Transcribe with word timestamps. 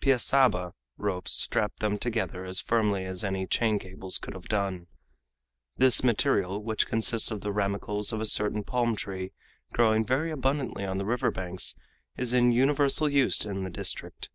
"Piaçaba" 0.00 0.72
ropes 0.96 1.30
strapped 1.30 1.78
them 1.78 1.98
together 1.98 2.44
as 2.44 2.60
firmly 2.60 3.04
as 3.06 3.22
any 3.22 3.46
chain 3.46 3.78
cables 3.78 4.18
could 4.18 4.34
have 4.34 4.48
done. 4.48 4.88
This 5.76 6.02
material, 6.02 6.60
which 6.64 6.88
consists 6.88 7.30
of 7.30 7.42
the 7.42 7.52
ramicles 7.52 8.12
of 8.12 8.20
a 8.20 8.26
certain 8.26 8.64
palm 8.64 8.96
tree 8.96 9.30
growing 9.72 10.04
very 10.04 10.32
abundantly 10.32 10.84
on 10.84 10.98
the 10.98 11.04
river 11.06 11.30
banks, 11.30 11.76
is 12.16 12.32
in 12.32 12.50
universal 12.50 13.08
use 13.08 13.44
in 13.44 13.62
the 13.62 13.70
district. 13.70 14.30